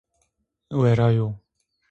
[0.79, 1.27] Weyra yo